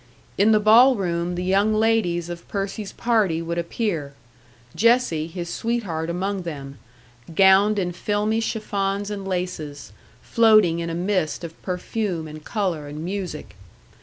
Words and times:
In 0.35 0.51
the 0.51 0.59
ball 0.59 0.95
room 0.95 1.35
the 1.35 1.43
young 1.43 1.75
ladies 1.75 2.27
of 2.27 2.47
Percy's 2.47 2.91
party 2.91 3.39
would 3.39 3.59
appear 3.59 4.15
Jessie, 4.75 5.27
his 5.27 5.47
sweetheart, 5.53 6.09
among 6.09 6.41
them 6.41 6.79
gowned 7.35 7.77
in 7.77 7.91
filmy 7.91 8.39
chiffons 8.41 9.11
and 9.11 9.27
laces, 9.27 9.93
floating 10.23 10.79
in 10.79 10.89
a 10.89 10.95
mist 10.95 11.43
of 11.43 11.61
perfume 11.61 12.27
and 12.27 12.43
colour 12.43 12.87
and 12.87 13.05
music. 13.05 13.55